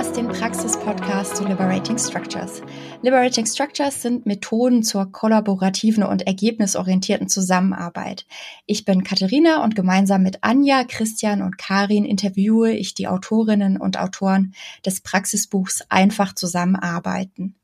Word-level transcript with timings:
hörst 0.00 0.16
den 0.16 0.28
Praxis-Podcast 0.28 1.36
zu 1.36 1.44
Liberating 1.44 1.98
Structures. 1.98 2.62
Liberating 3.02 3.44
Structures 3.44 4.00
sind 4.00 4.24
Methoden 4.24 4.82
zur 4.82 5.12
kollaborativen 5.12 6.04
und 6.04 6.26
ergebnisorientierten 6.26 7.28
Zusammenarbeit. 7.28 8.24
Ich 8.64 8.86
bin 8.86 9.04
Katharina 9.04 9.62
und 9.62 9.76
gemeinsam 9.76 10.22
mit 10.22 10.42
Anja, 10.42 10.84
Christian 10.84 11.42
und 11.42 11.58
Karin 11.58 12.06
interviewe 12.06 12.72
ich 12.72 12.94
die 12.94 13.08
Autorinnen 13.08 13.76
und 13.76 13.98
Autoren 13.98 14.54
des 14.86 15.02
Praxisbuchs 15.02 15.82
Einfach 15.90 16.34
zusammenarbeiten. 16.34 17.59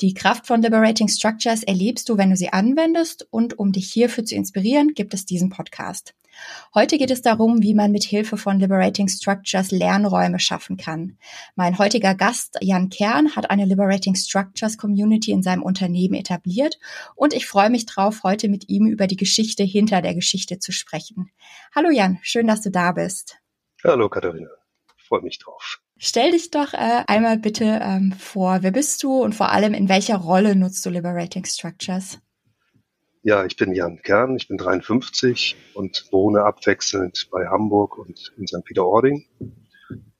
Die 0.00 0.14
Kraft 0.14 0.46
von 0.46 0.62
Liberating 0.62 1.08
Structures 1.08 1.62
erlebst 1.62 2.08
du, 2.08 2.18
wenn 2.18 2.30
du 2.30 2.36
sie 2.36 2.52
anwendest 2.52 3.26
und 3.30 3.58
um 3.58 3.72
dich 3.72 3.92
hierfür 3.92 4.24
zu 4.24 4.34
inspirieren, 4.34 4.94
gibt 4.94 5.14
es 5.14 5.26
diesen 5.26 5.50
Podcast. 5.50 6.14
Heute 6.74 6.98
geht 6.98 7.10
es 7.10 7.22
darum, 7.22 7.62
wie 7.62 7.74
man 7.74 7.92
mit 7.92 8.04
Hilfe 8.04 8.36
von 8.36 8.58
Liberating 8.58 9.08
Structures 9.08 9.70
Lernräume 9.70 10.38
schaffen 10.38 10.76
kann. 10.76 11.18
Mein 11.54 11.78
heutiger 11.78 12.14
Gast, 12.14 12.58
Jan 12.60 12.90
Kern, 12.90 13.34
hat 13.36 13.50
eine 13.50 13.64
Liberating 13.64 14.14
Structures 14.14 14.76
Community 14.76 15.30
in 15.30 15.42
seinem 15.42 15.62
Unternehmen 15.62 16.14
etabliert 16.14 16.78
und 17.14 17.34
ich 17.34 17.46
freue 17.46 17.70
mich 17.70 17.86
drauf, 17.86 18.22
heute 18.22 18.48
mit 18.48 18.68
ihm 18.68 18.86
über 18.86 19.06
die 19.06 19.16
Geschichte 19.16 19.62
hinter 19.62 20.02
der 20.02 20.14
Geschichte 20.14 20.58
zu 20.58 20.72
sprechen. 20.72 21.30
Hallo 21.74 21.90
Jan, 21.90 22.18
schön, 22.22 22.46
dass 22.46 22.62
du 22.62 22.70
da 22.70 22.92
bist. 22.92 23.38
Hallo 23.84 24.08
Katharina, 24.08 24.50
freue 24.96 25.22
mich 25.22 25.38
drauf. 25.38 25.80
Stell 25.98 26.32
dich 26.32 26.50
doch 26.50 26.74
äh, 26.74 27.04
einmal 27.06 27.38
bitte 27.38 27.80
ähm, 27.82 28.12
vor, 28.12 28.58
wer 28.60 28.70
bist 28.70 29.02
du 29.02 29.22
und 29.22 29.34
vor 29.34 29.50
allem 29.50 29.72
in 29.72 29.88
welcher 29.88 30.16
Rolle 30.16 30.54
nutzt 30.54 30.84
du 30.84 30.90
Liberating 30.90 31.44
Structures? 31.46 32.18
Ja, 33.22 33.44
ich 33.44 33.56
bin 33.56 33.74
Jan 33.74 34.00
Kern, 34.02 34.36
ich 34.36 34.46
bin 34.46 34.58
53 34.58 35.56
und 35.74 36.06
wohne 36.12 36.44
abwechselnd 36.44 37.28
bei 37.32 37.46
Hamburg 37.48 37.98
und 37.98 38.32
in 38.36 38.46
St. 38.46 38.62
Peter-Ording. 38.64 39.26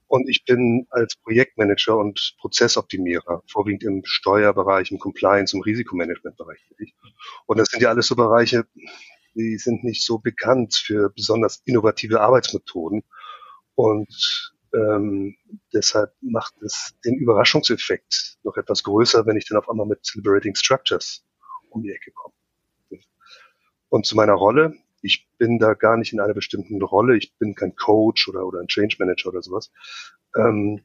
Und 0.09 0.29
ich 0.29 0.45
bin 0.45 0.87
als 0.91 1.17
Projektmanager 1.17 1.97
und 1.97 2.37
Prozessoptimierer 2.41 3.43
vorwiegend 3.47 3.85
im 3.85 4.03
Steuerbereich, 4.05 4.91
im 4.91 4.99
Compliance, 4.99 5.55
im 5.55 5.63
Risikomanagementbereich. 5.63 6.59
Und 7.47 7.59
das 7.59 7.69
sind 7.69 7.83
ja 7.83 7.91
alles 7.91 8.07
so 8.07 8.17
Bereiche, 8.17 8.67
die 9.35 9.59
sind 9.59 9.85
nicht 9.85 10.05
so 10.05 10.19
bekannt 10.19 10.75
für 10.75 11.11
besonders 11.11 11.61
innovative 11.65 12.21
Arbeitsmethoden. 12.21 13.03
Und 13.75 14.56
ähm, 14.77 15.37
deshalb 15.73 16.13
macht 16.21 16.55
es 16.63 16.95
den 17.05 17.17
Überraschungseffekt 17.17 18.37
noch 18.43 18.57
etwas 18.57 18.83
größer, 18.83 19.25
wenn 19.27 19.37
ich 19.37 19.47
dann 19.49 19.59
auf 19.59 19.69
einmal 19.71 19.87
mit 19.87 20.13
Liberating 20.15 20.55
Structures 20.55 21.25
um 21.71 21.83
die 21.83 21.91
Ecke 21.91 22.13
komme. 22.13 22.35
Und 23.89 24.07
zu 24.07 24.17
meiner 24.17 24.35
Rolle. 24.35 24.75
Ich 25.03 25.29
bin 25.39 25.59
da 25.59 25.75
gar 25.75 25.97
nicht 25.97 26.13
in 26.13 26.21
einer 26.21 26.35
bestimmten 26.35 26.83
Rolle. 26.83 27.17
Ich 27.17 27.35
bin 27.37 27.55
kein 27.55 27.77
Coach 27.77 28.29
oder, 28.29 28.45
oder 28.47 28.61
ein 28.61 28.67
Change 28.67 28.97
Manager 28.99 29.29
oder 29.29 29.43
sowas. 29.43 29.71
Ähm, 30.37 30.85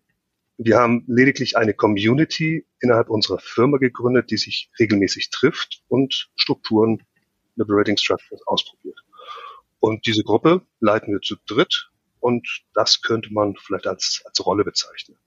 wir 0.58 0.78
haben 0.78 1.03
lediglich 1.08 1.58
eine 1.58 1.73
Community 1.73 2.67
innerhalb 2.80 3.09
unserer 3.09 3.39
Firma 3.39 3.78
gegründet, 3.78 4.30
die 4.30 4.38
sich 4.38 4.70
regelmäßig 4.80 5.31
trifft 5.31 5.83
und 5.88 6.30
Strukturen, 6.36 7.02
Liberating 7.55 7.98
Structures 7.98 8.45
ausprobiert. 8.45 9.00
Und 9.80 10.05
diese 10.05 10.23
Gruppe 10.23 10.61
leiten 10.80 11.11
wir 11.11 11.22
zu 11.22 11.36
dritt 11.48 11.91
und 12.22 12.47
das 12.73 13.02
könnte 13.02 13.33
man 13.33 13.55
vielleicht 13.58 13.88
als, 13.88 14.22
als 14.25 14.45
Rolle 14.45 14.64
bezeichnen. 14.64 15.17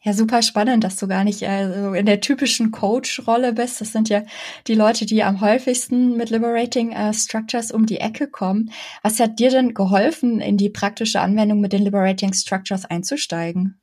Ja, 0.00 0.12
super 0.12 0.42
spannend, 0.42 0.84
dass 0.84 0.96
du 0.96 1.08
gar 1.08 1.24
nicht 1.24 1.42
äh, 1.42 1.72
so 1.72 1.92
in 1.92 2.06
der 2.06 2.20
typischen 2.20 2.70
Coach-Rolle 2.70 3.52
bist. 3.52 3.80
Das 3.80 3.90
sind 3.90 4.08
ja 4.08 4.22
die 4.68 4.76
Leute, 4.76 5.06
die 5.06 5.24
am 5.24 5.40
häufigsten 5.40 6.16
mit 6.16 6.30
Liberating 6.30 6.92
äh, 6.92 7.12
Structures 7.12 7.72
um 7.72 7.84
die 7.84 7.98
Ecke 7.98 8.28
kommen. 8.28 8.70
Was 9.02 9.18
hat 9.18 9.40
dir 9.40 9.50
denn 9.50 9.74
geholfen, 9.74 10.40
in 10.40 10.56
die 10.56 10.70
praktische 10.70 11.20
Anwendung 11.20 11.60
mit 11.60 11.72
den 11.72 11.82
Liberating 11.82 12.32
Structures 12.32 12.84
einzusteigen? 12.84 13.80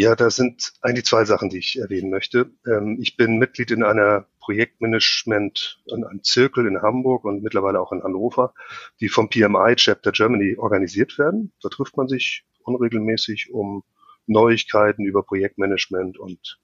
Ja, 0.00 0.14
da 0.14 0.30
sind 0.30 0.74
eigentlich 0.80 1.06
zwei 1.06 1.24
Sachen, 1.24 1.50
die 1.50 1.58
ich 1.58 1.76
erwähnen 1.76 2.08
möchte. 2.08 2.52
Ähm, 2.64 2.98
ich 3.00 3.16
bin 3.16 3.36
Mitglied 3.36 3.72
in 3.72 3.82
einer 3.82 4.28
Projektmanagement, 4.38 5.82
in 5.86 6.04
einem 6.04 6.22
Zirkel 6.22 6.68
in 6.68 6.80
Hamburg 6.80 7.24
und 7.24 7.42
mittlerweile 7.42 7.80
auch 7.80 7.90
in 7.90 8.04
Hannover, 8.04 8.54
die 9.00 9.08
vom 9.08 9.28
PMI 9.28 9.74
Chapter 9.74 10.12
Germany 10.12 10.56
organisiert 10.56 11.18
werden. 11.18 11.52
Da 11.62 11.68
trifft 11.68 11.96
man 11.96 12.06
sich 12.06 12.44
unregelmäßig, 12.62 13.50
um 13.52 13.82
Neuigkeiten 14.28 15.04
über 15.04 15.24
Projektmanagement 15.24 16.16
und 16.16 16.60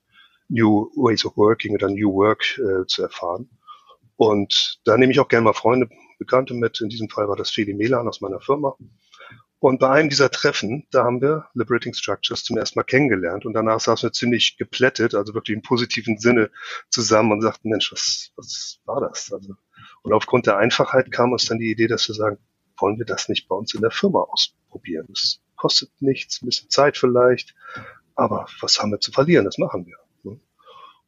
New 0.49 0.93
Ways 0.95 1.25
of 1.25 1.37
Working 1.37 1.75
oder 1.75 1.89
New 1.89 2.15
Work 2.15 2.57
äh, 2.59 2.87
zu 2.87 3.03
erfahren. 3.03 3.51
Und 4.15 4.81
da 4.85 4.97
nehme 4.97 5.11
ich 5.11 5.19
auch 5.19 5.27
gerne 5.27 5.47
mal 5.47 5.55
Freunde, 5.55 5.89
Bekannte 6.21 6.55
mit. 6.55 6.81
In 6.81 6.89
diesem 6.89 7.09
Fall 7.09 7.29
war 7.29 7.35
das 7.35 7.51
Feli 7.51 7.75
Melan 7.75 8.07
aus 8.07 8.21
meiner 8.21 8.39
Firma. 8.39 8.77
Und 9.65 9.79
bei 9.79 9.89
einem 9.89 10.11
dieser 10.11 10.31
Treffen, 10.31 10.87
da 10.91 11.05
haben 11.05 11.23
wir 11.23 11.47
Liberating 11.55 11.95
Structures 11.95 12.45
zum 12.45 12.59
ersten 12.59 12.79
Mal 12.79 12.85
kennengelernt 12.85 13.47
und 13.47 13.55
danach 13.55 13.81
saßen 13.81 14.07
wir 14.07 14.13
ziemlich 14.13 14.59
geplättet, 14.59 15.15
also 15.15 15.33
wirklich 15.33 15.57
im 15.57 15.63
positiven 15.63 16.19
Sinne 16.19 16.51
zusammen 16.91 17.33
und 17.33 17.41
sagten, 17.41 17.71
Mensch, 17.71 17.91
was, 17.91 18.31
was 18.37 18.79
war 18.85 19.01
das? 19.01 19.33
Also, 19.33 19.55
und 20.03 20.13
aufgrund 20.13 20.47
der 20.47 20.59
Einfachheit 20.59 21.11
kam 21.11 21.33
uns 21.33 21.47
dann 21.47 21.61
die 21.61 21.71
Idee, 21.71 21.87
dass 21.87 22.07
wir 22.09 22.15
sagen, 22.15 22.37
wollen 22.77 22.99
wir 22.99 23.07
das 23.07 23.31
nicht 23.31 23.49
bei 23.49 23.57
uns 23.57 23.73
in 23.73 23.81
der 23.81 23.91
Firma 23.91 24.21
ausprobieren? 24.21 25.07
Das 25.09 25.41
kostet 25.57 25.91
nichts, 25.99 26.43
ein 26.43 26.45
bisschen 26.45 26.69
Zeit 26.69 26.99
vielleicht, 26.99 27.55
aber 28.17 28.47
was 28.61 28.83
haben 28.83 28.91
wir 28.91 29.01
zu 29.01 29.13
verlieren? 29.13 29.47
Das 29.47 29.57
machen 29.57 29.87
wir. 29.87 29.97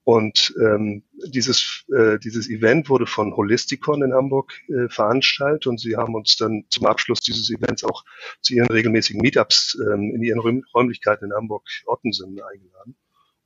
Und 0.06 0.54
ähm, 0.62 1.02
dieses, 1.34 1.84
äh, 1.92 2.20
dieses 2.20 2.48
Event 2.48 2.88
wurde 2.88 3.06
von 3.06 3.34
Holisticon 3.34 4.04
in 4.04 4.14
Hamburg 4.14 4.52
äh, 4.68 4.88
veranstaltet 4.88 5.66
und 5.66 5.80
sie 5.80 5.96
haben 5.96 6.14
uns 6.14 6.36
dann 6.36 6.64
zum 6.68 6.86
Abschluss 6.86 7.20
dieses 7.22 7.50
Events 7.50 7.82
auch 7.82 8.04
zu 8.40 8.54
ihren 8.54 8.68
regelmäßigen 8.68 9.20
Meetups 9.20 9.76
ähm, 9.80 10.12
in 10.14 10.22
ihren 10.22 10.38
Räum 10.38 10.62
Räumlichkeiten 10.72 11.24
in 11.24 11.32
Hamburg-Ottensen 11.34 12.40
eingeladen. 12.40 12.94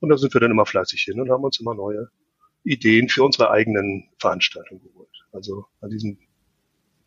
Und 0.00 0.10
da 0.10 0.18
sind 0.18 0.34
wir 0.34 0.40
dann 0.42 0.50
immer 0.50 0.66
fleißig 0.66 1.00
hin 1.00 1.18
und 1.18 1.30
haben 1.30 1.44
uns 1.44 1.58
immer 1.58 1.74
neue 1.74 2.10
Ideen 2.62 3.08
für 3.08 3.24
unsere 3.24 3.50
eigenen 3.50 4.10
Veranstaltungen 4.18 4.82
geholt. 4.82 5.16
Also 5.32 5.64
an 5.80 5.88
diesem 5.88 6.18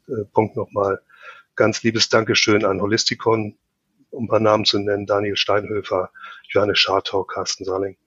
äh, 0.08 0.26
Punkt 0.34 0.56
nochmal 0.56 1.00
ganz 1.56 1.84
liebes 1.84 2.10
Dankeschön 2.10 2.66
an 2.66 2.82
Holisticon, 2.82 3.56
um 4.10 4.24
ein 4.24 4.30
paar 4.30 4.40
Namen 4.40 4.66
zu 4.66 4.80
nennen, 4.80 5.06
Daniel 5.06 5.36
Steinhöfer, 5.36 6.10
Johannes 6.50 6.80
Schartau, 6.80 7.24
Carsten 7.24 7.66
Salling. 7.66 7.98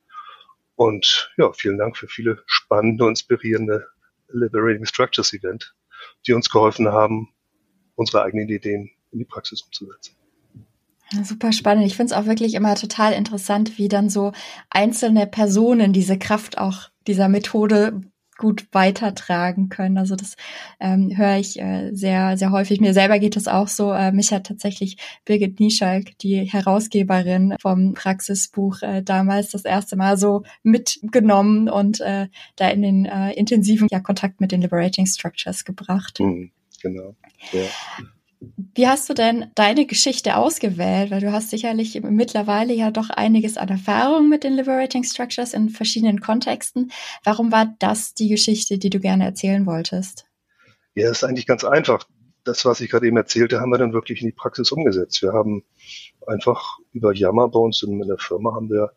Und 0.76 1.32
ja, 1.36 1.52
vielen 1.52 1.78
Dank 1.78 1.96
für 1.96 2.06
viele 2.06 2.42
spannende 2.46 3.08
inspirierende 3.08 3.86
Liberating 4.28 4.84
Structures 4.84 5.32
Event, 5.32 5.74
die 6.26 6.32
uns 6.32 6.50
geholfen 6.50 6.88
haben, 6.88 7.28
unsere 7.94 8.22
eigenen 8.22 8.48
Ideen 8.48 8.90
in 9.10 9.18
die 9.18 9.24
Praxis 9.24 9.62
umzusetzen. 9.62 10.16
Super 11.22 11.52
spannend. 11.52 11.86
Ich 11.86 11.96
finde 11.96 12.12
es 12.12 12.18
auch 12.18 12.26
wirklich 12.26 12.54
immer 12.54 12.74
total 12.74 13.12
interessant, 13.12 13.78
wie 13.78 13.88
dann 13.88 14.10
so 14.10 14.32
einzelne 14.70 15.26
Personen 15.26 15.92
diese 15.92 16.18
Kraft 16.18 16.58
auch 16.58 16.88
dieser 17.06 17.28
Methode 17.28 18.00
gut 18.36 18.66
weitertragen 18.72 19.68
können. 19.68 19.98
Also 19.98 20.16
das 20.16 20.36
ähm, 20.80 21.16
höre 21.16 21.36
ich 21.38 21.58
äh, 21.58 21.90
sehr, 21.92 22.36
sehr 22.36 22.50
häufig. 22.50 22.80
Mir 22.80 22.94
selber 22.94 23.18
geht 23.18 23.36
es 23.36 23.48
auch 23.48 23.68
so. 23.68 23.92
Äh, 23.92 24.12
mich 24.12 24.32
hat 24.32 24.46
tatsächlich 24.46 24.96
Birgit 25.24 25.60
Nieschalk, 25.60 26.18
die 26.18 26.44
Herausgeberin 26.44 27.56
vom 27.60 27.94
Praxisbuch, 27.94 28.82
äh, 28.82 29.02
damals 29.02 29.50
das 29.50 29.64
erste 29.64 29.96
Mal 29.96 30.16
so 30.16 30.42
mitgenommen 30.62 31.68
und 31.68 32.00
äh, 32.00 32.28
da 32.56 32.68
in 32.68 32.82
den 32.82 33.04
äh, 33.06 33.32
intensiven 33.32 33.88
ja, 33.90 34.00
Kontakt 34.00 34.40
mit 34.40 34.52
den 34.52 34.62
Liberating 34.62 35.06
Structures 35.06 35.64
gebracht. 35.64 36.20
Mhm, 36.20 36.50
genau. 36.82 37.14
Ja. 37.52 37.66
Wie 38.74 38.86
hast 38.86 39.08
du 39.08 39.14
denn 39.14 39.50
deine 39.54 39.86
Geschichte 39.86 40.36
ausgewählt? 40.36 41.10
Weil 41.10 41.20
du 41.20 41.32
hast 41.32 41.50
sicherlich 41.50 42.00
mittlerweile 42.02 42.74
ja 42.74 42.90
doch 42.90 43.10
einiges 43.10 43.56
an 43.56 43.68
Erfahrung 43.68 44.28
mit 44.28 44.44
den 44.44 44.54
Liberating 44.54 45.04
Structures 45.04 45.54
in 45.54 45.70
verschiedenen 45.70 46.20
Kontexten. 46.20 46.92
Warum 47.24 47.52
war 47.52 47.74
das 47.78 48.14
die 48.14 48.28
Geschichte, 48.28 48.78
die 48.78 48.90
du 48.90 49.00
gerne 49.00 49.24
erzählen 49.24 49.66
wolltest? 49.66 50.26
Ja, 50.94 51.10
ist 51.10 51.24
eigentlich 51.24 51.46
ganz 51.46 51.64
einfach. 51.64 52.06
Das, 52.44 52.64
was 52.64 52.80
ich 52.80 52.90
gerade 52.90 53.06
eben 53.06 53.16
erzählte, 53.16 53.60
haben 53.60 53.70
wir 53.70 53.78
dann 53.78 53.92
wirklich 53.92 54.20
in 54.20 54.28
die 54.28 54.32
Praxis 54.32 54.70
umgesetzt. 54.72 55.20
Wir 55.22 55.32
haben 55.32 55.64
einfach 56.26 56.78
über 56.92 57.12
Yammer 57.14 57.48
bei 57.48 57.58
uns 57.58 57.82
in, 57.82 57.98
der 57.98 58.18
Firma 58.18 58.54
haben 58.54 58.70
wir 58.70 58.92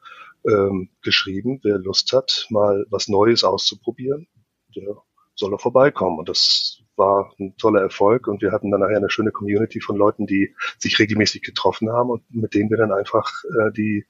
ähm, 0.48 0.90
geschrieben, 1.02 1.60
wer 1.63 1.78
Lust 1.78 2.13
hat, 2.13 2.45
mal 2.50 2.86
was 2.90 3.07
Neues 3.07 3.44
auszuprobieren, 3.44 4.28
der 4.75 4.95
soll 5.36 5.54
er 5.54 5.60
vorbeikommen. 5.60 6.19
Und 6.19 6.30
das 6.30 6.81
war 7.00 7.34
ein 7.40 7.57
toller 7.57 7.81
Erfolg 7.81 8.28
und 8.28 8.44
wir 8.44 8.51
hatten 8.51 8.69
dann 8.69 8.81
nachher 8.81 8.98
eine 8.98 9.10
schöne 9.10 9.31
Community 9.31 9.81
von 9.81 9.96
Leuten, 9.96 10.28
die 10.28 10.54
sich 10.78 11.00
regelmäßig 11.00 11.42
getroffen 11.42 11.92
haben 11.92 12.12
und 12.12 12.24
mit 12.30 12.54
denen 12.54 12.69
wir 12.69 12.78
dann 12.78 12.92
einfach 12.92 13.31
äh, 13.46 13.72
die, 13.72 14.06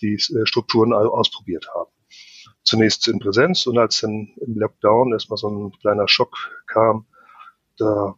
die 0.00 0.14
äh, 0.14 0.46
Strukturen 0.46 0.92
ausprobiert 0.92 1.68
haben. 1.72 1.90
Zunächst 2.64 3.06
in 3.06 3.20
Präsenz 3.20 3.66
und 3.66 3.78
als 3.78 4.00
dann 4.00 4.32
im 4.40 4.58
Lockdown 4.58 5.12
erstmal 5.12 5.36
so 5.36 5.48
ein 5.48 5.72
kleiner 5.80 6.08
Schock 6.08 6.36
kam, 6.66 7.06
da 7.78 8.16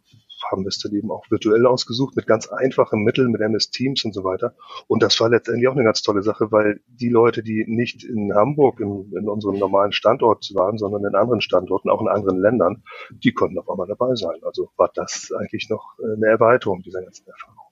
haben 0.50 0.64
wir 0.64 0.68
es 0.68 0.78
dann 0.78 0.92
eben 0.92 1.10
auch 1.10 1.24
virtuell 1.30 1.66
ausgesucht 1.66 2.16
mit 2.16 2.26
ganz 2.26 2.48
einfachen 2.48 3.02
Mitteln, 3.02 3.30
mit 3.30 3.40
MS 3.40 3.70
Teams 3.70 4.04
und 4.04 4.12
so 4.12 4.24
weiter. 4.24 4.54
Und 4.86 5.02
das 5.02 5.18
war 5.20 5.28
letztendlich 5.28 5.68
auch 5.68 5.74
eine 5.74 5.84
ganz 5.84 6.02
tolle 6.02 6.22
Sache, 6.22 6.50
weil 6.52 6.80
die 6.86 7.08
Leute, 7.08 7.42
die 7.42 7.64
nicht 7.66 8.04
in 8.04 8.34
Hamburg 8.34 8.80
in, 8.80 9.12
in 9.16 9.28
unserem 9.28 9.58
normalen 9.58 9.92
Standort 9.92 10.50
waren, 10.54 10.78
sondern 10.78 11.04
in 11.04 11.14
anderen 11.14 11.40
Standorten, 11.40 11.90
auch 11.90 12.00
in 12.00 12.08
anderen 12.08 12.40
Ländern, 12.40 12.82
die 13.10 13.32
konnten 13.32 13.58
auf 13.58 13.68
einmal 13.68 13.86
dabei 13.86 14.14
sein. 14.14 14.40
Also 14.42 14.70
war 14.76 14.90
das 14.94 15.32
eigentlich 15.38 15.68
noch 15.68 15.96
eine 15.98 16.26
Erweiterung 16.26 16.82
dieser 16.82 17.02
ganzen 17.02 17.26
Erfahrung. 17.26 17.71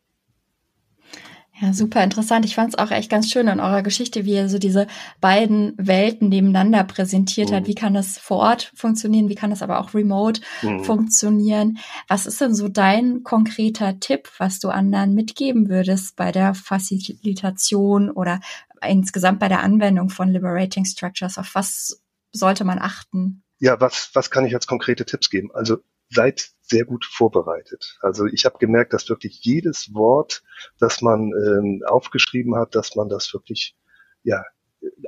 Ja, 1.60 1.74
super 1.74 2.02
interessant. 2.02 2.46
Ich 2.46 2.54
fand 2.54 2.70
es 2.70 2.78
auch 2.78 2.90
echt 2.90 3.10
ganz 3.10 3.30
schön 3.30 3.46
in 3.46 3.60
eurer 3.60 3.82
Geschichte, 3.82 4.24
wie 4.24 4.32
ihr 4.32 4.48
so 4.48 4.58
diese 4.58 4.86
beiden 5.20 5.74
Welten 5.76 6.30
nebeneinander 6.30 6.84
präsentiert 6.84 7.50
mhm. 7.50 7.54
hat. 7.54 7.66
Wie 7.66 7.74
kann 7.74 7.92
das 7.92 8.16
vor 8.16 8.38
Ort 8.38 8.72
funktionieren? 8.74 9.28
Wie 9.28 9.34
kann 9.34 9.50
das 9.50 9.60
aber 9.60 9.78
auch 9.78 9.92
remote 9.92 10.40
mhm. 10.62 10.84
funktionieren? 10.84 11.78
Was 12.08 12.24
ist 12.24 12.40
denn 12.40 12.54
so 12.54 12.68
dein 12.68 13.24
konkreter 13.24 14.00
Tipp, 14.00 14.30
was 14.38 14.58
du 14.58 14.70
anderen 14.70 15.12
mitgeben 15.12 15.68
würdest 15.68 16.16
bei 16.16 16.32
der 16.32 16.54
Facilitation 16.54 18.10
oder 18.10 18.40
insgesamt 18.82 19.38
bei 19.38 19.48
der 19.48 19.60
Anwendung 19.60 20.08
von 20.08 20.30
Liberating 20.30 20.86
Structures? 20.86 21.36
Auf 21.36 21.54
was 21.54 22.02
sollte 22.32 22.64
man 22.64 22.78
achten? 22.78 23.42
Ja, 23.58 23.78
was, 23.78 24.10
was 24.14 24.30
kann 24.30 24.46
ich 24.46 24.54
als 24.54 24.66
konkrete 24.66 25.04
Tipps 25.04 25.28
geben? 25.28 25.50
Also 25.52 25.76
seid 26.10 26.50
sehr 26.60 26.84
gut 26.84 27.04
vorbereitet. 27.04 27.98
Also 28.00 28.26
ich 28.26 28.44
habe 28.44 28.58
gemerkt, 28.58 28.92
dass 28.92 29.08
wirklich 29.08 29.40
jedes 29.42 29.94
Wort, 29.94 30.42
das 30.78 31.02
man 31.02 31.32
ähm, 31.32 31.82
aufgeschrieben 31.86 32.56
hat, 32.56 32.74
dass 32.74 32.96
man 32.96 33.08
das 33.08 33.32
wirklich 33.32 33.76
ja 34.22 34.44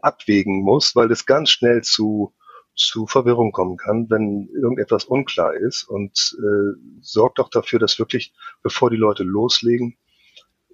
abwägen 0.00 0.62
muss, 0.62 0.96
weil 0.96 1.10
es 1.10 1.26
ganz 1.26 1.50
schnell 1.50 1.82
zu 1.82 2.34
zu 2.74 3.06
Verwirrung 3.06 3.52
kommen 3.52 3.76
kann, 3.76 4.08
wenn 4.08 4.48
irgendetwas 4.48 5.04
unklar 5.04 5.54
ist 5.54 5.84
und 5.84 6.36
äh, 6.38 6.78
sorgt 7.00 7.38
doch 7.38 7.50
dafür, 7.50 7.78
dass 7.78 7.98
wirklich, 7.98 8.32
bevor 8.62 8.90
die 8.90 8.96
Leute 8.96 9.24
loslegen, 9.24 9.98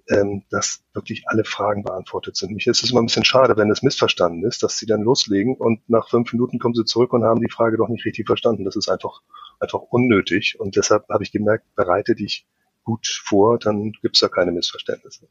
ähm, 0.09 0.43
dass 0.49 0.83
wirklich 0.93 1.23
alle 1.27 1.43
Fragen 1.43 1.83
beantwortet 1.83 2.35
sind. 2.35 2.51
Mich 2.51 2.67
ist 2.67 2.83
es 2.83 2.91
immer 2.91 3.01
ein 3.01 3.05
bisschen 3.05 3.25
schade, 3.25 3.55
wenn 3.57 3.69
es 3.69 3.83
missverstanden 3.83 4.43
ist, 4.43 4.63
dass 4.63 4.77
sie 4.77 4.85
dann 4.85 5.03
loslegen 5.03 5.55
und 5.55 5.87
nach 5.89 6.09
fünf 6.09 6.33
Minuten 6.33 6.59
kommen 6.59 6.73
sie 6.73 6.85
zurück 6.85 7.13
und 7.13 7.23
haben 7.23 7.41
die 7.41 7.51
Frage 7.51 7.77
doch 7.77 7.89
nicht 7.89 8.05
richtig 8.05 8.25
verstanden. 8.25 8.65
Das 8.65 8.75
ist 8.75 8.89
einfach, 8.89 9.21
einfach 9.59 9.79
unnötig. 9.79 10.59
Und 10.59 10.75
deshalb 10.75 11.07
habe 11.09 11.23
ich 11.23 11.31
gemerkt, 11.31 11.65
bereite 11.75 12.15
dich 12.15 12.47
gut 12.83 13.07
vor, 13.07 13.59
dann 13.59 13.91
gibt's 14.01 14.19
da 14.19 14.29
keine 14.29 14.51
Missverständnisse. 14.51 15.27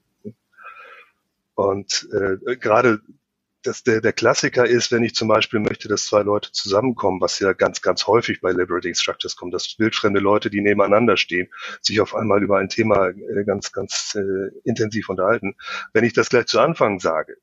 Und 1.55 2.09
äh, 2.13 2.57
gerade 2.57 3.01
dass 3.63 3.83
der, 3.83 4.01
der 4.01 4.13
Klassiker 4.13 4.67
ist, 4.67 4.93
wenn 4.93 5.03
ich 5.03 5.15
zum 5.15 5.29
Beispiel 5.29 5.61
möchte, 5.61 5.89
dass 5.89 6.07
zwei 6.07 6.23
Leute 6.23 6.53
zusammenkommen, 6.53 7.21
was 7.21 7.39
ja 7.41 7.53
ganz, 7.53 7.83
ganz 7.83 8.07
häufig 8.07 8.41
bei 8.41 8.53
Liberating 8.53 8.95
Structures 8.95 9.37
kommt, 9.37 9.53
dass 9.55 9.79
wildfremde 9.79 10.21
Leute, 10.21 10.51
die 10.51 10.61
nebeneinander 10.61 11.17
stehen, 11.17 11.49
sich 11.81 12.01
auf 12.01 12.15
einmal 12.15 12.43
über 12.43 12.59
ein 12.59 12.69
Thema 12.69 13.09
äh, 13.09 13.45
ganz, 13.45 13.73
ganz 13.73 14.15
äh, 14.15 14.51
intensiv 14.65 15.09
unterhalten. 15.09 15.57
Wenn 15.93 16.05
ich 16.05 16.13
das 16.13 16.29
gleich 16.29 16.47
zu 16.47 16.61
Anfang 16.61 17.01
sage, 17.01 17.37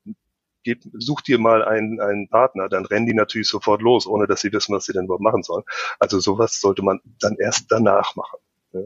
geb, 0.62 0.82
such 0.94 1.20
dir 1.20 1.38
mal 1.38 1.64
einen, 1.64 2.00
einen 2.00 2.28
Partner, 2.28 2.68
dann 2.68 2.86
rennen 2.86 3.06
die 3.06 3.14
natürlich 3.14 3.48
sofort 3.48 3.82
los, 3.82 4.06
ohne 4.06 4.26
dass 4.26 4.40
sie 4.40 4.52
wissen, 4.52 4.74
was 4.74 4.84
sie 4.84 4.92
denn 4.92 5.04
überhaupt 5.04 5.22
machen 5.22 5.42
sollen. 5.42 5.64
Also 5.98 6.18
sowas 6.18 6.60
sollte 6.60 6.82
man 6.82 7.00
dann 7.20 7.36
erst 7.36 7.70
danach 7.70 8.16
machen. 8.16 8.38
Ja? 8.72 8.80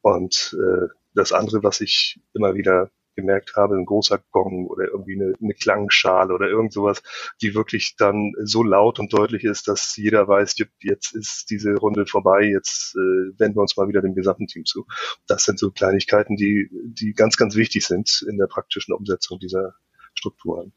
Und 0.00 0.56
äh, 0.58 0.88
das 1.14 1.32
andere, 1.32 1.62
was 1.62 1.80
ich 1.80 2.20
immer 2.34 2.54
wieder 2.54 2.90
gemerkt 3.16 3.56
habe, 3.56 3.76
ein 3.76 3.86
großer 3.86 4.22
Gong 4.30 4.66
oder 4.66 4.84
irgendwie 4.84 5.14
eine, 5.14 5.34
eine 5.42 5.54
Klangschale 5.54 6.32
oder 6.32 6.48
irgend 6.48 6.72
sowas, 6.72 7.02
die 7.42 7.54
wirklich 7.54 7.96
dann 7.96 8.32
so 8.44 8.62
laut 8.62 8.98
und 8.98 9.12
deutlich 9.12 9.44
ist, 9.44 9.66
dass 9.66 9.96
jeder 9.96 10.28
weiß, 10.28 10.54
jetzt 10.82 11.14
ist 11.14 11.46
diese 11.50 11.74
Runde 11.74 12.06
vorbei, 12.06 12.44
jetzt 12.44 12.94
äh, 12.94 13.38
wenden 13.38 13.56
wir 13.56 13.62
uns 13.62 13.76
mal 13.76 13.88
wieder 13.88 14.02
dem 14.02 14.14
gesamten 14.14 14.46
Team 14.46 14.64
zu. 14.64 14.86
Das 15.26 15.44
sind 15.44 15.58
so 15.58 15.70
Kleinigkeiten, 15.70 16.36
die, 16.36 16.70
die 16.84 17.12
ganz, 17.12 17.36
ganz 17.36 17.56
wichtig 17.56 17.86
sind 17.86 18.24
in 18.28 18.38
der 18.38 18.46
praktischen 18.46 18.94
Umsetzung 18.94 19.38
dieser 19.40 19.74
Strukturen. 20.14 20.72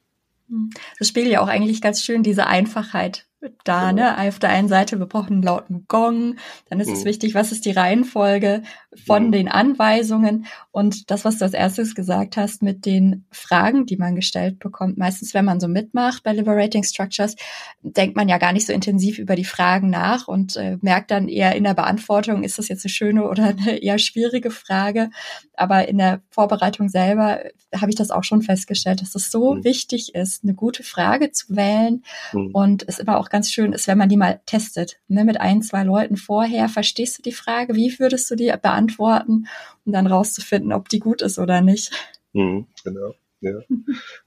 Das 0.97 1.07
spiegelt 1.07 1.33
ja 1.33 1.41
auch 1.41 1.47
eigentlich 1.47 1.81
ganz 1.81 2.03
schön 2.03 2.23
diese 2.23 2.47
Einfachheit 2.47 3.28
da, 3.63 3.93
ne? 3.93 4.17
Auf 4.17 4.39
der 4.39 4.49
einen 4.49 4.67
Seite, 4.67 4.99
wir 4.99 5.05
brauchen 5.05 5.33
einen 5.33 5.43
lauten 5.43 5.85
Gong, 5.87 6.35
dann 6.69 6.79
ist 6.79 6.87
mhm. 6.87 6.93
es 6.93 7.05
wichtig, 7.05 7.35
was 7.35 7.51
ist 7.51 7.65
die 7.65 7.71
Reihenfolge 7.71 8.63
von 9.05 9.27
mhm. 9.27 9.31
den 9.31 9.47
Anweisungen 9.47 10.45
und 10.71 11.09
das, 11.09 11.23
was 11.23 11.37
du 11.37 11.45
als 11.45 11.53
erstes 11.53 11.95
gesagt 11.95 12.35
hast 12.35 12.61
mit 12.61 12.85
den 12.85 13.25
Fragen, 13.31 13.85
die 13.85 13.97
man 13.97 14.15
gestellt 14.15 14.59
bekommt. 14.59 14.97
Meistens, 14.97 15.33
wenn 15.33 15.45
man 15.45 15.59
so 15.59 15.67
mitmacht 15.67 16.23
bei 16.23 16.33
Liberating 16.33 16.83
Structures, 16.83 17.35
denkt 17.81 18.17
man 18.17 18.27
ja 18.27 18.37
gar 18.39 18.51
nicht 18.51 18.67
so 18.67 18.73
intensiv 18.73 19.19
über 19.19 19.35
die 19.35 19.45
Fragen 19.45 19.89
nach 19.89 20.27
und 20.27 20.57
äh, 20.57 20.77
merkt 20.81 21.11
dann 21.11 21.29
eher 21.29 21.55
in 21.55 21.63
der 21.63 21.75
Beantwortung, 21.75 22.43
ist 22.43 22.57
das 22.57 22.67
jetzt 22.67 22.83
eine 22.83 22.91
schöne 22.91 23.29
oder 23.29 23.45
eine 23.45 23.77
eher 23.81 23.99
schwierige 23.99 24.51
Frage. 24.51 25.11
Aber 25.55 25.87
in 25.87 25.97
der 25.97 26.21
Vorbereitung 26.29 26.89
selber 26.89 27.39
habe 27.75 27.91
ich 27.91 27.95
das 27.95 28.11
auch 28.11 28.23
schon 28.23 28.41
festgestellt, 28.41 29.01
dass 29.01 29.15
es 29.15 29.31
so 29.31 29.55
mhm. 29.55 29.63
wichtig 29.63 30.15
ist, 30.15 30.43
eine 30.43 30.55
gute 30.55 30.83
Frage 30.83 31.31
zu 31.31 31.55
wählen 31.55 32.03
mhm. 32.33 32.49
und 32.53 32.87
es 32.87 32.99
immer 32.99 33.17
auch 33.17 33.28
auch 33.29 33.31
ganz 33.31 33.51
schön 33.51 33.73
ist, 33.73 33.87
wenn 33.87 33.97
man 33.97 34.09
die 34.09 34.17
mal 34.17 34.41
testet, 34.45 34.99
ne, 35.07 35.23
mit 35.23 35.39
ein, 35.39 35.61
zwei 35.61 35.83
Leuten 35.83 36.17
vorher. 36.17 36.67
Verstehst 36.67 37.17
du 37.17 37.21
die 37.21 37.31
Frage? 37.31 37.75
Wie 37.75 37.99
würdest 37.99 38.29
du 38.31 38.35
die 38.35 38.51
beantworten? 38.61 39.47
Um 39.85 39.93
dann 39.93 40.07
rauszufinden, 40.07 40.73
ob 40.73 40.89
die 40.89 40.99
gut 40.99 41.21
ist 41.21 41.37
oder 41.37 41.61
nicht. 41.61 41.91
Mhm, 42.33 42.67
genau, 42.83 43.13
ja, 43.41 43.53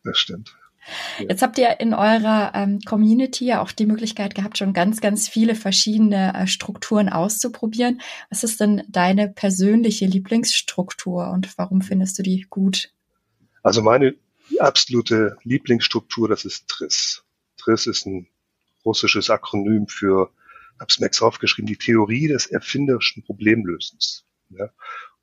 das 0.05 0.19
stimmt. 0.19 0.57
Ja. 1.19 1.27
Jetzt 1.29 1.43
habt 1.43 1.59
ihr 1.59 1.79
in 1.79 1.95
eurer 1.95 2.53
ähm, 2.55 2.81
Community 2.81 3.45
ja 3.45 3.63
auch 3.63 3.71
die 3.71 3.87
Möglichkeit 3.87 4.35
gehabt, 4.35 4.59
schon 4.59 4.73
ganz, 4.73 5.01
ganz 5.01 5.29
viele 5.29 5.55
verschiedene 5.55 6.35
äh, 6.35 6.47
Strukturen 6.49 7.09
auszuprobieren. 7.09 8.01
Was 8.31 8.43
ist 8.43 8.61
denn 8.61 8.83
deine 8.89 9.29
persönliche 9.29 10.07
Lieblingsstruktur 10.07 11.31
und 11.31 11.57
warum 11.57 11.83
findest 11.83 12.19
du 12.19 12.25
die 12.25 12.47
gut? 12.51 12.93
Also 13.63 13.81
meine 13.81 14.17
absolute 14.59 15.37
Lieblingsstruktur, 15.45 16.29
das 16.29 16.45
ist 16.45 16.67
TRIS. 16.67 17.23
TRIS 17.59 17.87
ist 17.87 18.07
ein 18.07 18.27
russisches 18.85 19.31
Akronym 19.31 19.87
für, 19.89 20.31
hab's 20.81 21.01
extra 21.01 21.27
aufgeschrieben, 21.27 21.67
die 21.67 21.77
Theorie 21.77 22.29
des 22.29 22.47
erfinderischen 22.47 23.23
Problemlösens. 23.25 24.27
Ja. 24.51 24.71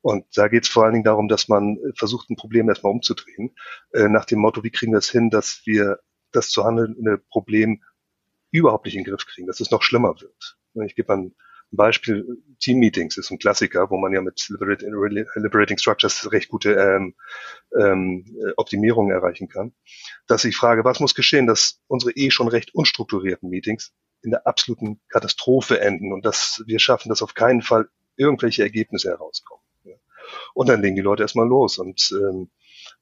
Und 0.02 0.24
da 0.34 0.48
geht 0.48 0.64
es 0.64 0.70
vor 0.70 0.84
allen 0.84 0.94
Dingen 0.94 1.04
darum, 1.04 1.28
dass 1.28 1.48
man 1.48 1.78
versucht, 1.94 2.30
ein 2.30 2.36
Problem 2.36 2.68
erstmal 2.68 2.92
umzudrehen, 2.92 3.54
äh, 3.92 4.08
nach 4.08 4.24
dem 4.24 4.38
Motto, 4.38 4.62
wie 4.64 4.70
kriegen 4.70 4.92
wir 4.92 4.98
es 4.98 5.10
hin, 5.10 5.28
dass 5.30 5.62
wir 5.66 5.98
das 6.32 6.50
zu 6.50 6.64
handelnde 6.64 7.18
Problem 7.18 7.82
überhaupt 8.50 8.86
nicht 8.86 8.96
in 8.96 9.04
den 9.04 9.10
Griff 9.12 9.26
kriegen, 9.26 9.46
dass 9.46 9.60
es 9.60 9.70
noch 9.70 9.82
schlimmer 9.82 10.20
wird. 10.20 10.58
Ich 10.86 10.94
gebe 10.94 11.12
ein 11.12 11.34
Beispiel, 11.72 12.42
Team-Meetings 12.60 13.16
ist 13.16 13.30
ein 13.30 13.38
Klassiker, 13.38 13.90
wo 13.90 13.96
man 13.96 14.12
ja 14.12 14.20
mit 14.20 14.48
Liberating, 14.48 15.78
Structures 15.78 16.30
recht 16.32 16.48
gute 16.48 16.74
ähm, 16.74 17.14
ähm, 17.78 18.24
Optimierungen 18.56 19.12
erreichen 19.12 19.48
kann. 19.48 19.72
Dass 20.26 20.44
ich 20.44 20.56
frage, 20.56 20.84
was 20.84 21.00
muss 21.00 21.14
geschehen, 21.14 21.46
dass 21.46 21.80
unsere 21.86 22.12
eh 22.12 22.30
schon 22.30 22.48
recht 22.48 22.74
unstrukturierten 22.74 23.48
Meetings 23.48 23.92
in 24.22 24.30
der 24.30 24.46
absoluten 24.46 25.00
Katastrophe 25.08 25.80
enden 25.80 26.12
und 26.12 26.26
dass 26.26 26.62
wir 26.66 26.78
schaffen, 26.78 27.08
dass 27.08 27.22
auf 27.22 27.34
keinen 27.34 27.62
Fall 27.62 27.88
irgendwelche 28.16 28.62
Ergebnisse 28.62 29.08
herauskommen. 29.08 29.64
Und 30.54 30.68
dann 30.68 30.82
legen 30.82 30.96
die 30.96 31.02
Leute 31.02 31.22
erstmal 31.22 31.48
los 31.48 31.78
und 31.78 32.12
ähm, 32.12 32.50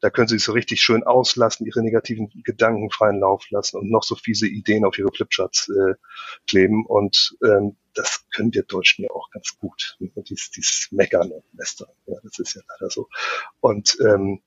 da 0.00 0.10
können 0.10 0.28
sie 0.28 0.36
sich 0.36 0.44
so 0.44 0.52
richtig 0.52 0.80
schön 0.80 1.02
auslassen, 1.02 1.66
ihre 1.66 1.82
negativen 1.82 2.30
Gedanken 2.44 2.90
freien 2.90 3.18
Lauf 3.20 3.50
lassen 3.50 3.78
und 3.78 3.90
noch 3.90 4.04
so 4.04 4.14
fiese 4.14 4.46
Ideen 4.46 4.84
auf 4.84 4.96
ihre 4.98 5.10
Flipcharts 5.12 5.68
äh, 5.68 5.94
kleben. 6.46 6.86
Und 6.86 7.36
ähm, 7.44 7.76
das 7.94 8.24
können 8.34 8.54
wir 8.54 8.62
Deutschen 8.62 9.04
ja 9.04 9.10
auch 9.10 9.30
ganz 9.30 9.58
gut. 9.58 9.98
Dies, 9.98 10.50
dies 10.50 10.88
Meckern 10.90 11.32
und 11.32 11.44
Lästern. 11.52 11.88
Ja, 12.06 12.16
das 12.22 12.38
ist 12.38 12.54
ja 12.54 12.62
leider 12.68 12.88
so. 12.90 13.08
Und 13.60 13.98
ähm, 14.00 14.40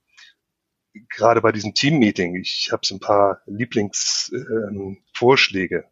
gerade 1.09 1.41
bei 1.41 1.51
diesem 1.51 1.73
Team-Meeting, 1.73 2.35
ich 2.35 2.69
habe 2.71 2.85
so 2.85 2.95
ein 2.95 2.99
paar 2.99 3.41
Lieblingsvorschläge, 3.45 5.85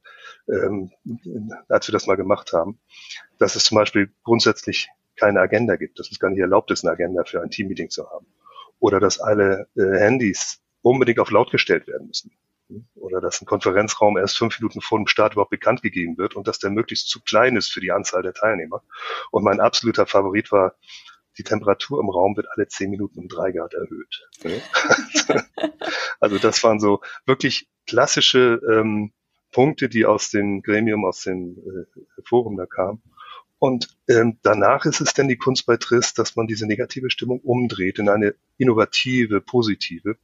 ähm, 0.48 0.92
ähm, 1.06 1.54
als 1.68 1.88
wir 1.88 1.94
das 1.94 2.08
mal 2.08 2.16
gemacht 2.16 2.54
haben, 2.54 2.80
dass 3.38 3.56
es 3.56 3.66
zum 3.66 3.76
Beispiel 3.76 4.12
grundsätzlich 4.24 4.90
keine 5.16 5.42
Agenda 5.42 5.76
gibt, 5.76 6.00
dass 6.00 6.10
es 6.12 6.20
gar 6.20 6.30
nicht 6.30 6.40
erlaubt 6.40 6.72
ist, 6.72 6.86
eine 6.86 6.94
Agenda 6.94 7.26
für 7.26 7.42
ein 7.42 7.50
Team-Meeting 7.50 7.90
zu 7.90 8.10
haben 8.10 8.26
oder 8.80 9.00
dass 9.00 9.20
alle 9.20 9.68
äh, 9.76 10.00
Handys 10.00 10.62
unbedingt 10.82 11.20
auf 11.20 11.32
laut 11.32 11.52
gestellt 11.52 11.88
werden 11.88 12.08
müssen. 12.08 12.32
Oder 12.96 13.20
dass 13.20 13.42
ein 13.42 13.46
Konferenzraum 13.46 14.18
erst 14.18 14.38
fünf 14.38 14.60
Minuten 14.60 14.82
vor 14.82 15.00
dem 15.00 15.08
Start 15.08 15.34
überhaupt 15.34 15.50
bekannt 15.50 15.82
gegeben 15.82 16.18
wird 16.18 16.36
und 16.36 16.48
dass 16.48 16.60
der 16.60 16.70
möglichst 16.70 17.10
zu 17.10 17.20
klein 17.22 17.56
ist 17.56 17.72
für 17.72 17.82
die 17.82 17.92
Anzahl 17.92 18.22
der 18.22 18.34
Teilnehmer. 18.34 18.84
Und 19.32 19.44
mein 19.44 19.60
absoluter 19.60 20.06
Favorit 20.06 20.52
war, 20.52 20.76
die 21.40 21.44
Temperatur 21.44 22.00
im 22.00 22.10
Raum 22.10 22.36
wird 22.36 22.48
alle 22.52 22.68
zehn 22.68 22.92
Minuten 22.92 23.20
um 23.20 23.28
drei 23.28 23.52
Grad 23.52 23.74
erhöht. 23.74 24.30
also 26.20 26.38
das 26.38 26.64
waren 26.64 26.80
so 26.80 27.02
wirklich 27.26 27.68
klassische 27.88 28.62
ähm, 28.70 29.14
Punkte, 29.52 29.90
die 29.90 30.06
aus 30.06 30.30
dem 30.30 30.62
Gremium, 30.62 31.06
aus 31.06 31.24
dem 31.24 31.58
äh, 31.58 32.22
Forum 32.24 32.58
da 32.58 32.66
kamen. 32.66 33.02
Und 33.60 33.90
ähm, 34.10 34.40
danach 34.44 34.86
ist 34.86 35.02
es 35.02 35.14
dann 35.14 35.28
die 35.28 35.38
Kunst 35.38 35.66
bei 35.66 35.78
Trist, 35.78 36.18
dass 36.20 36.36
man 36.36 36.48
diese 36.48 36.66
negative 36.68 37.10
Stimmung 37.12 37.42
umdreht 37.42 38.00
in 38.00 38.10
eine 38.10 38.36
innovative, 38.58 39.42
positive. 39.42 40.18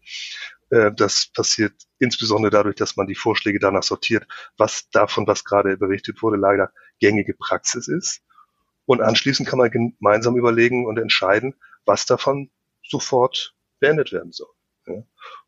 Äh, 0.70 0.92
das 0.94 1.28
passiert 1.28 1.74
insbesondere 2.00 2.52
dadurch, 2.52 2.76
dass 2.76 2.96
man 2.98 3.08
die 3.08 3.16
Vorschläge 3.16 3.60
danach 3.60 3.84
sortiert, 3.84 4.28
was 4.58 4.90
davon, 4.92 5.28
was 5.28 5.44
gerade 5.46 5.78
berichtet 5.78 6.22
wurde, 6.24 6.38
leider 6.38 6.72
gängige 7.00 7.34
Praxis 7.34 7.88
ist 7.90 8.22
Und 8.86 9.02
anschließend 9.02 9.50
kann 9.50 9.60
man 9.60 9.72
gemeinsam 9.72 10.38
überlegen 10.38 10.86
und 10.88 11.00
entscheiden, 11.00 11.56
was 11.86 12.06
davon 12.06 12.52
sofort 12.88 13.56
beendet 13.80 14.12
werden 14.14 14.32
soll. 14.32 14.54
Ja. 14.88 15.04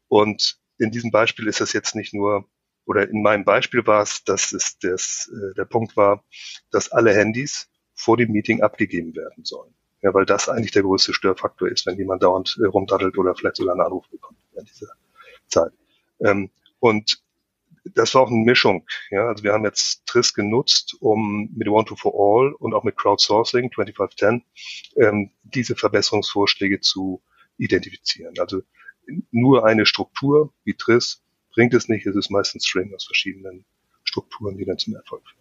Und 0.07 0.59
in 0.79 0.91
diesem 0.91 1.11
Beispiel 1.11 1.47
ist 1.47 1.61
das 1.61 1.73
jetzt 1.73 1.95
nicht 1.95 2.13
nur, 2.13 2.49
oder 2.85 3.09
in 3.09 3.21
meinem 3.21 3.45
Beispiel 3.45 3.85
war 3.87 4.01
es, 4.03 4.23
dass 4.23 4.51
es 4.53 4.79
das, 4.79 5.31
äh, 5.33 5.55
der 5.55 5.65
Punkt 5.65 5.97
war, 5.97 6.25
dass 6.71 6.91
alle 6.91 7.13
Handys 7.13 7.69
vor 7.97 8.15
dem 8.15 8.31
Meeting 8.31 8.61
abgegeben 8.61 9.15
werden 9.15 9.43
sollen. 9.43 9.73
Ja, 10.01 10.13
weil 10.13 10.25
das 10.25 10.47
eigentlich 10.47 10.71
der 10.71 10.83
größte 10.83 11.13
Störfaktor 11.13 11.67
ist, 11.67 11.85
wenn 11.87 11.97
jemand 11.97 12.23
dauernd 12.23 12.57
äh, 12.61 12.67
rumdaddelt 12.67 13.17
oder 13.17 13.35
vielleicht 13.35 13.57
sogar 13.57 13.73
einen 13.73 13.81
Anruf 13.81 14.07
bekommt 14.09 14.37
in 14.53 14.63
dieser 14.63 14.93
Zeit. 15.47 15.71
Ähm, 16.19 16.51
und 16.79 17.23
das 17.95 18.13
war 18.13 18.23
auch 18.23 18.29
eine 18.29 18.43
Mischung. 18.43 18.85
Ja, 19.09 19.27
also 19.27 19.43
wir 19.43 19.53
haben 19.53 19.65
jetzt 19.65 20.05
Triss 20.05 20.33
genutzt, 20.33 20.95
um 20.99 21.49
mit 21.55 21.67
One 21.67 21.85
to 21.85 21.95
for 21.95 22.13
All 22.13 22.53
und 22.53 22.73
auch 22.73 22.83
mit 22.83 22.95
Crowdsourcing 22.95 23.71
2510 23.73 24.43
ähm, 24.97 25.31
diese 25.43 25.75
Verbesserungsvorschläge 25.75 26.79
zu 26.81 27.21
identifizieren. 27.57 28.35
Also 28.39 28.61
nur 29.31 29.65
eine 29.65 29.85
Struktur 29.85 30.53
wie 30.63 30.75
Triss 30.75 31.23
bringt 31.53 31.73
es 31.73 31.87
nicht. 31.87 32.05
Es 32.05 32.15
ist 32.15 32.29
meistens 32.29 32.67
String 32.67 32.93
aus 32.93 33.05
verschiedenen 33.05 33.65
Strukturen, 34.03 34.57
die 34.57 34.65
dann 34.65 34.77
zum 34.77 34.95
Erfolg 34.95 35.23
führen. 35.27 35.36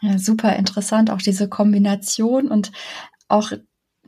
Ja, 0.00 0.18
super 0.18 0.54
interessant, 0.56 1.10
auch 1.10 1.18
diese 1.18 1.48
Kombination 1.48 2.48
und 2.48 2.70
auch 3.26 3.52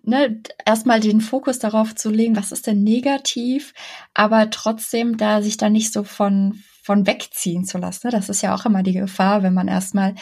ne, 0.03 0.41
erstmal 0.65 1.01
den 1.01 1.21
Fokus 1.21 1.59
darauf 1.59 1.95
zu 1.95 2.11
legen, 2.11 2.37
was 2.37 2.53
ist 2.53 2.67
denn 2.67 2.83
negativ, 2.83 3.75
aber 4.15 4.51
trotzdem 4.51 5.17
da 5.17 5.43
sich 5.43 5.57
da 5.57 5.69
nicht 5.69 5.93
so 5.93 6.05
von, 6.05 6.63
von 6.83 7.07
wegziehen 7.07 7.65
zu 7.65 7.79
lassen. 7.79 8.07
Ne? 8.07 8.13
Das 8.13 8.29
ist 8.29 8.43
ja 8.43 8.55
auch 8.55 8.67
immer 8.67 8.83
die 8.83 8.93
Gefahr, 8.93 9.43
wenn 9.43 9.55
man 9.55 9.69
erstmal 9.69 10.15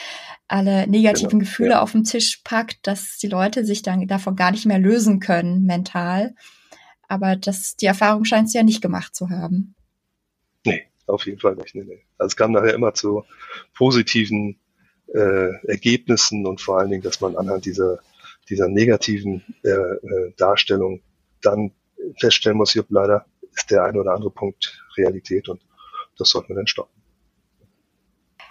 alle 0.49 0.87
negativen 0.87 1.39
genau, 1.39 1.41
Gefühle 1.41 1.71
ja. 1.71 1.83
auf 1.83 1.93
den 1.93 2.05
Tisch 2.05 2.41
packt, 2.45 2.87
dass 2.87 3.19
die 3.19 3.29
Leute 3.29 3.65
sich 3.65 3.83
dann 3.83 4.07
davon 4.07 4.37
gar 4.37 4.51
nicht 4.51 4.67
mehr 4.67 4.79
lösen 4.79 5.21
können 5.21 5.65
mental. 5.65 6.35
Aber 7.09 7.37
das, 7.37 7.77
die 7.77 7.87
Erfahrung 7.87 8.25
scheint 8.25 8.51
sie 8.51 8.59
ja 8.59 8.65
nicht 8.65 8.83
gemacht 8.83 9.15
zu 9.15 9.31
haben. 9.31 9.75
Nee, 10.65 10.85
auf 11.07 11.27
jeden 11.27 11.41
Fall 11.41 11.55
nicht. 11.57 11.75
Nee, 11.75 11.85
nee. 11.85 12.03
Also 12.19 12.29
es 12.33 12.37
kam 12.37 12.53
nachher 12.53 12.75
immer 12.75 12.93
zu 12.95 13.25
positiven 13.75 14.59
äh, 15.15 15.67
Ergebnissen 15.67 16.47
und 16.47 16.61
vor 16.61 16.79
allen 16.79 16.91
Dingen, 16.91 17.03
dass 17.03 17.21
man 17.21 17.37
anhand 17.37 17.65
dieser, 17.65 17.99
dieser 18.49 18.69
negativen 18.69 19.43
äh, 19.65 19.71
äh, 19.71 20.33
Darstellung 20.37 21.01
dann 21.43 21.73
feststellen 22.19 22.59
muss, 22.59 22.73
hier 22.73 22.85
leider 22.89 23.27
ist 23.55 23.71
der 23.71 23.85
ein 23.85 23.97
oder 23.97 24.13
andere 24.13 24.31
Punkt 24.31 24.85
Realität 24.97 25.49
und 25.49 25.61
das 26.19 26.31
sollten 26.31 26.49
wir 26.49 26.57
dann 26.57 26.67
stoppen. 26.67 26.99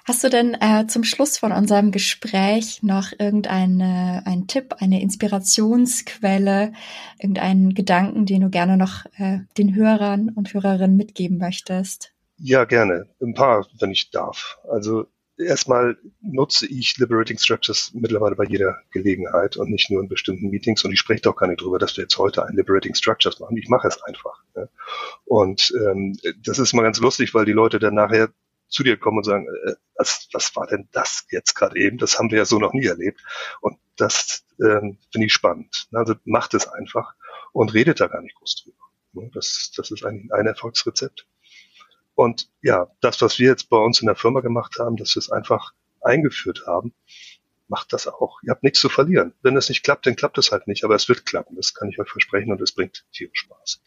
Hast 0.05 0.23
du 0.23 0.29
denn 0.29 0.53
äh, 0.61 0.87
zum 0.87 1.03
Schluss 1.03 1.37
von 1.37 1.51
unserem 1.51 1.91
Gespräch 1.91 2.81
noch 2.81 3.11
irgendeinen 3.19 3.81
ein 4.25 4.47
Tipp, 4.47 4.75
eine 4.79 5.01
Inspirationsquelle, 5.01 6.71
irgendeinen 7.19 7.73
Gedanken, 7.73 8.25
den 8.25 8.39
du 8.39 8.49
gerne 8.49 8.77
noch 8.77 9.05
äh, 9.17 9.39
den 9.57 9.75
Hörern 9.75 10.29
und 10.29 10.53
Hörerinnen 10.53 10.95
mitgeben 10.95 11.37
möchtest? 11.37 12.13
Ja, 12.37 12.63
gerne. 12.63 13.09
Ein 13.21 13.33
paar, 13.33 13.67
wenn 13.79 13.91
ich 13.91 14.09
darf. 14.09 14.59
Also 14.69 15.07
erstmal 15.37 15.97
nutze 16.21 16.65
ich 16.67 16.97
Liberating 16.97 17.37
Structures 17.37 17.91
mittlerweile 17.93 18.35
bei 18.35 18.45
jeder 18.45 18.77
Gelegenheit 18.91 19.57
und 19.57 19.69
nicht 19.69 19.89
nur 19.89 20.01
in 20.01 20.09
bestimmten 20.09 20.49
Meetings. 20.49 20.83
Und 20.83 20.91
ich 20.91 20.99
spreche 20.99 21.21
doch 21.21 21.35
gar 21.35 21.47
nicht 21.47 21.61
drüber, 21.61 21.79
dass 21.79 21.97
wir 21.97 22.03
jetzt 22.03 22.17
heute 22.17 22.45
ein 22.45 22.55
Liberating 22.55 22.95
Structures 22.95 23.39
machen. 23.39 23.57
Ich 23.57 23.69
mache 23.69 23.87
es 23.87 24.01
einfach. 24.03 24.43
Ne? 24.55 24.69
Und 25.25 25.73
ähm, 25.79 26.17
das 26.43 26.59
ist 26.59 26.73
mal 26.73 26.83
ganz 26.83 26.99
lustig, 26.99 27.33
weil 27.33 27.45
die 27.45 27.53
Leute 27.53 27.79
dann 27.79 27.95
nachher 27.95 28.29
zu 28.69 28.83
dir 28.83 28.97
kommen 28.97 29.17
und 29.17 29.23
sagen, 29.23 29.47
äh, 29.65 29.73
was, 29.95 30.27
was 30.33 30.55
war 30.55 30.67
denn 30.67 30.89
das 30.91 31.25
jetzt 31.29 31.53
gerade 31.55 31.79
eben? 31.79 31.97
Das 31.97 32.17
haben 32.17 32.31
wir 32.31 32.39
ja 32.39 32.45
so 32.45 32.59
noch 32.59 32.73
nie 32.73 32.85
erlebt. 32.85 33.21
Und 33.61 33.77
das 33.95 34.45
ähm, 34.61 34.97
finde 35.11 35.27
ich 35.27 35.33
spannend. 35.33 35.87
Also 35.93 36.15
macht 36.25 36.53
es 36.53 36.67
einfach 36.67 37.15
und 37.53 37.73
redet 37.73 37.99
da 37.99 38.07
gar 38.07 38.21
nicht 38.21 38.35
groß 38.35 38.63
drüber. 38.63 39.31
Das, 39.33 39.71
das 39.75 39.89
ist 39.91 40.05
eigentlich 40.05 40.31
ein 40.31 40.45
Erfolgsrezept. 40.45 41.25
Und 42.17 42.49
ja, 42.63 42.87
das, 42.99 43.21
was 43.21 43.37
wir 43.37 43.47
jetzt 43.47 43.69
bei 43.69 43.77
uns 43.77 44.01
in 44.01 44.07
der 44.07 44.15
Firma 44.15 44.39
gemacht 44.39 44.79
haben, 44.79 44.97
dass 44.97 45.13
wir 45.13 45.19
es 45.19 45.29
einfach 45.29 45.73
eingeführt 46.01 46.63
haben, 46.65 46.95
macht 47.67 47.93
das 47.93 48.07
auch. 48.07 48.39
Ihr 48.41 48.49
habt 48.49 48.63
nichts 48.63 48.79
zu 48.79 48.89
verlieren. 48.89 49.35
Wenn 49.43 49.55
es 49.55 49.69
nicht 49.69 49.83
klappt, 49.83 50.07
dann 50.07 50.15
klappt 50.15 50.39
es 50.39 50.51
halt 50.51 50.65
nicht, 50.65 50.83
aber 50.83 50.95
es 50.95 51.07
wird 51.07 51.27
klappen. 51.27 51.55
Das 51.55 51.75
kann 51.75 51.89
ich 51.89 51.99
euch 51.99 52.09
versprechen 52.09 52.51
und 52.51 52.59
es 52.59 52.71
bringt 52.71 53.05
tierisch 53.11 53.41
Spaß. 53.41 53.83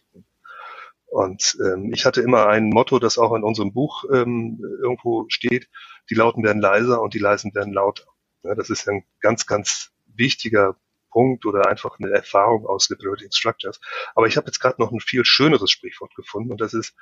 Und 1.06 1.58
ähm, 1.60 1.92
ich 1.92 2.06
hatte 2.06 2.20
immer 2.20 2.46
ein 2.46 2.68
Motto, 2.68 3.00
das 3.00 3.18
auch 3.18 3.34
in 3.34 3.42
unserem 3.42 3.72
Buch 3.72 4.04
ähm, 4.12 4.64
irgendwo 4.80 5.24
steht, 5.28 5.68
die 6.08 6.14
Lauten 6.14 6.44
werden 6.44 6.62
leiser 6.62 7.02
und 7.02 7.14
die 7.14 7.18
Leisen 7.18 7.52
werden 7.52 7.72
lauter. 7.72 8.04
Ja, 8.44 8.54
das 8.54 8.70
ist 8.70 8.88
ein 8.88 9.04
ganz, 9.18 9.48
ganz 9.48 9.90
wichtiger 10.06 10.76
Punkt 11.10 11.46
oder 11.46 11.66
einfach 11.66 11.98
eine 11.98 12.12
Erfahrung 12.12 12.64
aus 12.64 12.88
Liberating 12.90 13.32
Structures. 13.32 13.80
Aber 14.14 14.28
ich 14.28 14.36
habe 14.36 14.46
jetzt 14.46 14.60
gerade 14.60 14.80
noch 14.80 14.92
ein 14.92 15.00
viel 15.00 15.24
schöneres 15.24 15.72
Sprichwort 15.72 16.14
gefunden 16.14 16.52
und 16.52 16.60
das 16.60 16.74
ist, 16.74 16.94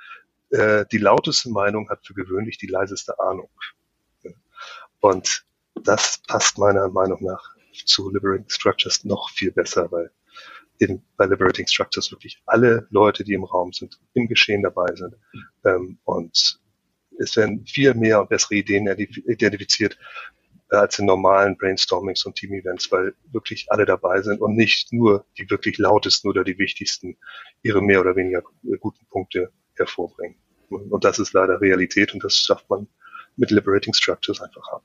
äh, 0.51 0.85
die 0.91 0.99
lauteste 0.99 1.51
Meinung 1.51 1.89
hat 1.89 2.07
für 2.07 2.15
gewöhnlich 2.15 2.59
die 2.59 2.67
leiseste 2.67 3.19
Ahnung. 3.19 3.51
Und 5.01 5.45
das 5.85 6.21
passt 6.27 6.59
meiner 6.59 6.89
Meinung 6.89 7.23
nach 7.23 7.55
zu 7.85 8.11
Liberating 8.11 8.49
Structures 8.49 9.05
noch 9.05 9.31
viel 9.31 9.53
besser, 9.53 9.91
weil 9.93 10.11
in, 10.79 11.03
bei 11.17 11.27
Liberating 11.27 11.67
Structures 11.67 12.11
wirklich 12.11 12.43
alle 12.47 12.87
Leute, 12.91 13.25
die 13.25 13.35
im 13.35 13.45
Raum 13.45 13.73
sind, 13.73 14.01
im 14.15 14.29
Geschehen 14.29 14.63
dabei 14.63 14.95
sind. 14.95 15.15
Ähm, 15.65 15.99
und 16.05 16.61
es 17.19 17.37
werden 17.37 17.67
viel 17.67 17.95
mehr 17.95 18.21
und 18.21 18.29
bessere 18.29 18.55
Ideen 18.57 18.87
identifiziert 18.87 19.99
als 20.71 20.99
in 20.99 21.07
normalen 21.07 21.57
Brainstormings 21.57 22.25
und 22.25 22.37
Team-Events, 22.37 22.93
weil 22.93 23.15
wirklich 23.33 23.67
alle 23.71 23.87
dabei 23.87 24.21
sind 24.23 24.41
und 24.41 24.55
nicht 24.55 24.93
nur 24.93 25.25
die 25.39 25.49
wirklich 25.51 25.79
lautesten 25.79 26.29
oder 26.29 26.45
die 26.45 26.59
wichtigsten 26.59 27.17
ihre 27.63 27.83
mehr 27.83 28.01
oder 28.01 28.17
weniger 28.17 28.43
guten 28.79 29.07
Punkte 29.07 29.51
hervorbringen. 29.79 30.37
Und 30.69 31.05
das 31.05 31.19
ist 31.19 31.33
leider 31.33 31.61
Realität 31.61 32.13
und 32.13 32.23
das 32.23 32.37
schafft 32.37 32.69
man 32.69 32.89
mit 33.37 33.51
Liberating 33.51 33.95
Structures 33.95 34.41
einfach 34.41 34.67
ab. 34.69 34.83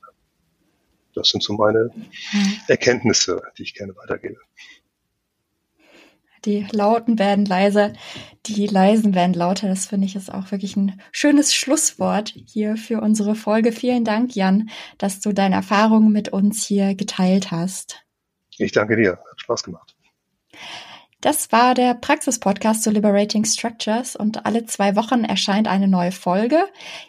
Das 1.15 1.29
sind 1.29 1.43
so 1.43 1.53
meine 1.53 1.89
hm. 1.93 2.53
Erkenntnisse, 2.67 3.41
die 3.57 3.63
ich 3.63 3.73
gerne 3.73 3.95
weitergebe. 3.95 4.39
Die 6.45 6.67
Lauten 6.71 7.19
werden 7.19 7.45
leiser, 7.45 7.93
die 8.45 8.67
Leisen 8.67 9.15
werden 9.15 9.33
lauter. 9.33 9.69
Das 9.69 9.85
finde 9.85 10.05
ich 10.07 10.15
ist 10.15 10.33
auch 10.33 10.51
wirklich 10.51 10.75
ein 10.75 10.99
schönes 11.13 11.53
Schlusswort 11.53 12.33
hier 12.47 12.75
für 12.75 12.99
unsere 12.99 13.35
Folge. 13.35 13.71
Vielen 13.71 14.03
Dank, 14.03 14.35
Jan, 14.35 14.69
dass 14.97 15.21
du 15.21 15.31
deine 15.31 15.55
Erfahrungen 15.55 16.11
mit 16.11 16.29
uns 16.29 16.65
hier 16.65 16.95
geteilt 16.95 17.51
hast. 17.51 18.03
Ich 18.57 18.73
danke 18.73 18.97
dir. 18.97 19.11
Hat 19.11 19.39
Spaß 19.39 19.63
gemacht. 19.63 19.95
Das 21.23 21.53
war 21.53 21.73
der 21.73 21.93
Praxis-Podcast 21.93 22.83
zu 22.83 22.91
Liberating 22.91 23.45
Structures 23.45 24.17
und 24.17 24.45
alle 24.45 24.65
zwei 24.65 24.97
Wochen 24.97 25.23
erscheint 25.23 25.69
eine 25.69 25.87
neue 25.87 26.11
Folge. 26.11 26.65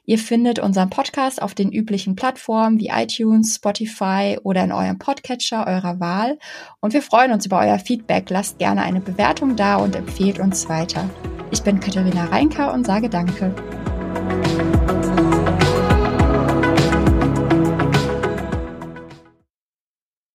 Ihr 0.07 0.21
findet 0.21 0.61
unseren 0.61 0.89
Podcast 0.89 1.43
auf 1.43 1.53
den 1.53 1.73
üblichen 1.73 2.15
Plattformen 2.15 2.79
wie 2.79 2.91
iTunes, 2.95 3.57
Spotify 3.57 4.39
oder 4.45 4.63
in 4.63 4.71
eurem 4.71 5.01
Podcatcher 5.01 5.67
eurer 5.67 5.99
Wahl. 5.99 6.39
Und 6.79 6.95
wir 6.95 7.03
freuen 7.03 7.33
uns 7.33 7.45
über 7.45 7.59
euer 7.59 7.81
Feedback. 7.81 8.31
Lasst 8.31 8.61
gerne 8.61 8.83
eine 8.83 9.01
Bewertung 9.01 9.57
da 9.57 9.79
und 9.79 9.97
empfehlt 9.97 10.39
uns 10.39 10.69
weiter. 10.69 11.11
Ich 11.51 11.65
bin 11.65 11.81
Katharina 11.81 12.27
Reinker 12.27 12.73
und 12.73 12.87
sage 12.87 13.11
Danke. 13.11 13.53